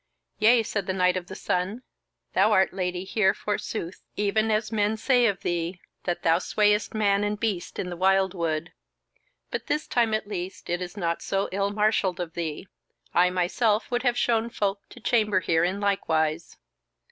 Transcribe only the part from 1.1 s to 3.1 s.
of the Sun, "thou art Lady